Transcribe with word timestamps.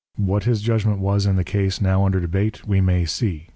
What 0.17 0.45
his 0.45 0.63
Judgment 0.63 0.97
was 0.97 1.27
in 1.27 1.35
the 1.35 1.43
Case 1.43 1.79
now 1.79 2.03
under 2.07 2.19
debate, 2.19 2.65
we 2.67 2.81
may 2.81 3.05
see, 3.05 3.49
_pag. 3.49 3.49